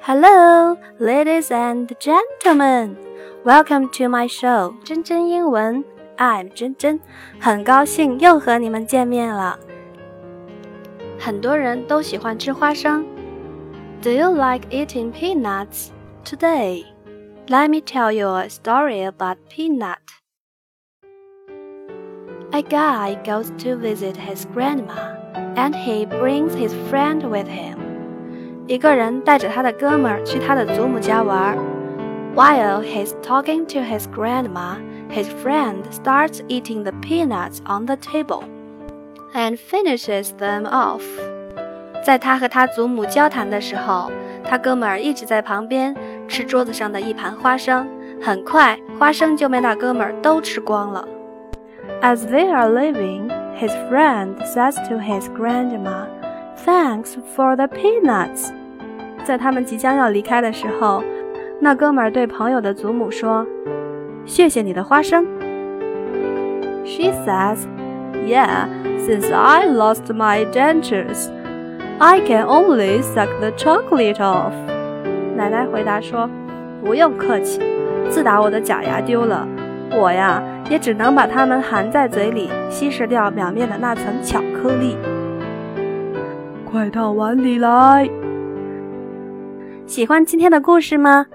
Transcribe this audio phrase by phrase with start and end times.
[0.00, 2.96] Hello, ladies and gentlemen.
[3.44, 4.74] Welcome to my show.
[4.84, 5.84] 真真英文，
[6.16, 7.00] I'm 真真，
[7.40, 9.58] 很高兴又和你们见面了。
[11.18, 13.04] 很多人都喜欢吃花生。
[14.02, 15.88] Do you like eating peanuts
[16.24, 16.84] today?
[17.48, 19.98] Let me tell you a story about peanut.
[22.52, 25.16] A guy goes to visit his grandma,
[25.56, 27.79] and he brings his friend with him.
[28.71, 31.57] 一个人带着他的哥们儿去他的祖母家玩。
[32.33, 34.77] While he's talking to his grandma,
[35.09, 38.45] his friend starts eating the peanuts on the table
[39.33, 41.01] and finishes them off.
[42.05, 44.09] 在他和他祖母交谈的时候，
[44.45, 45.93] 他哥们儿一直在旁边
[46.29, 47.85] 吃桌子上的一盘花生。
[48.21, 51.05] 很快，花生就被那哥们儿都吃光了。
[52.01, 56.05] As they are leaving, his friend says to his grandma,
[56.65, 58.49] "Thanks for the peanuts."
[59.31, 61.01] 在他们即将要离开的时候，
[61.61, 63.47] 那哥们儿对朋友的祖母说
[64.27, 65.25] ：“谢谢你的花生。”
[66.83, 67.59] She says,
[68.27, 68.67] "Yeah,
[68.99, 71.29] since I lost my dentures,
[71.97, 74.51] I can only suck the chocolate off."
[75.37, 76.29] 奶奶回答说
[76.83, 77.61] ：“不用客气，
[78.09, 79.47] 自打我的假牙丢了。”
[79.97, 84.97] 我呀，也只能把它们含在嘴里，稀释掉表面的那层巧克力。
[86.69, 88.09] 快到碗里来！
[89.91, 91.25] 喜欢今天的故事吗？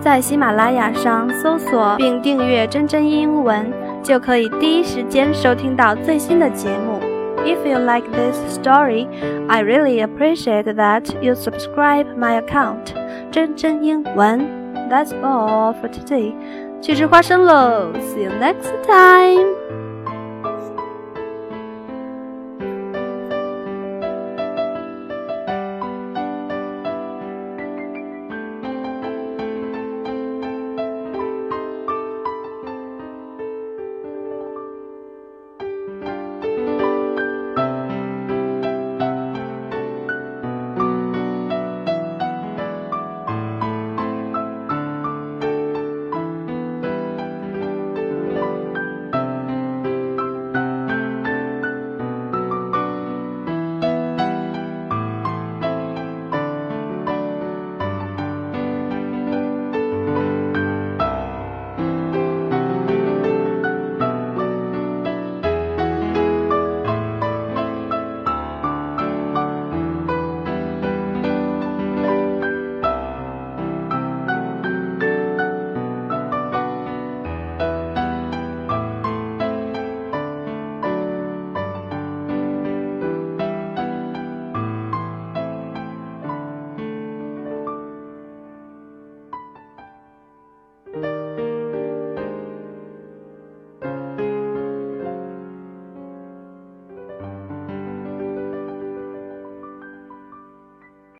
[0.00, 3.70] 在喜马拉雅上搜索并订阅“真真英文”，
[4.02, 6.98] 就可以第一时间收听到最新的节目。
[7.44, 9.08] If you like this story,
[9.46, 12.94] I really appreciate that you subscribe my account.
[13.30, 14.40] 真真英文。
[14.88, 16.32] That's all for today.
[16.80, 19.54] 去吃花生喽！See you next time.